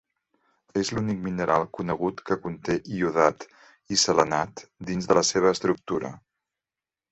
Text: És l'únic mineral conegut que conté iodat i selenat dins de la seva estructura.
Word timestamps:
És 0.83 0.87
l'únic 0.97 1.19
mineral 1.25 1.65
conegut 1.79 2.23
que 2.29 2.37
conté 2.47 2.79
iodat 3.01 3.47
i 3.97 4.01
selenat 4.07 4.67
dins 4.91 5.11
de 5.13 5.21
la 5.21 5.27
seva 5.33 5.55
estructura. 5.59 6.15